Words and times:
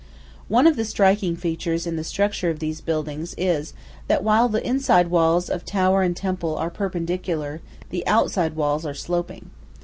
One 0.47 0.65
of 0.65 0.77
the 0.77 0.83
striking 0.83 1.35
features 1.35 1.85
in 1.85 1.95
the 1.95 2.03
structure 2.03 2.49
of 2.49 2.57
these 2.57 2.81
buildings 2.81 3.35
is 3.37 3.75
that 4.07 4.23
while 4.23 4.49
the 4.49 4.67
inside 4.67 5.09
walls 5.11 5.47
of 5.47 5.63
tower 5.63 6.01
or 6.01 6.09
temple 6.09 6.55
are 6.55 6.71
perpendicular, 6.71 7.61
the 7.91 8.07
outside 8.07 8.55
walls 8.55 8.83
are 8.83 8.95
sloping. 8.95 9.51